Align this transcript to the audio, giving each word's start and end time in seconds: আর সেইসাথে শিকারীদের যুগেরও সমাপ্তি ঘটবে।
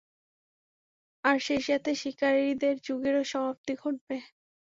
আর 1.23 1.37
সেইসাথে 1.39 1.91
শিকারীদের 2.01 2.75
যুগেরও 2.85 3.23
সমাপ্তি 3.31 3.73
ঘটবে। 3.81 4.17